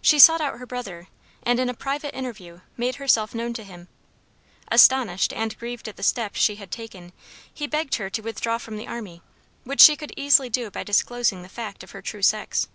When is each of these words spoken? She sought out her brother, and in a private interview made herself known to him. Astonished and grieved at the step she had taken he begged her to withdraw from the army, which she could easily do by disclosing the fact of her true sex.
She 0.00 0.20
sought 0.20 0.40
out 0.40 0.58
her 0.60 0.66
brother, 0.66 1.08
and 1.42 1.58
in 1.58 1.68
a 1.68 1.74
private 1.74 2.14
interview 2.14 2.60
made 2.76 2.94
herself 3.02 3.34
known 3.34 3.54
to 3.54 3.64
him. 3.64 3.88
Astonished 4.70 5.32
and 5.32 5.58
grieved 5.58 5.88
at 5.88 5.96
the 5.96 6.04
step 6.04 6.36
she 6.36 6.54
had 6.54 6.70
taken 6.70 7.12
he 7.52 7.66
begged 7.66 7.96
her 7.96 8.08
to 8.08 8.22
withdraw 8.22 8.58
from 8.58 8.76
the 8.76 8.86
army, 8.86 9.20
which 9.64 9.80
she 9.80 9.96
could 9.96 10.12
easily 10.16 10.48
do 10.48 10.70
by 10.70 10.84
disclosing 10.84 11.42
the 11.42 11.48
fact 11.48 11.82
of 11.82 11.90
her 11.90 12.00
true 12.02 12.22
sex. 12.22 12.68